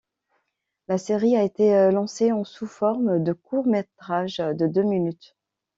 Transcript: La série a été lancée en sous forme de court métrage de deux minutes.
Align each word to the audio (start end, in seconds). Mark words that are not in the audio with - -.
La 0.87 0.97
série 0.97 1.35
a 1.37 1.43
été 1.43 1.91
lancée 1.91 2.31
en 2.31 2.43
sous 2.43 2.65
forme 2.65 3.23
de 3.23 3.33
court 3.33 3.67
métrage 3.67 4.37
de 4.37 4.65
deux 4.65 4.81
minutes. 4.81 5.35